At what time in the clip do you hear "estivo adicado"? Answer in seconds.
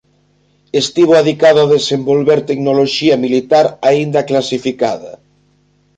0.81-1.59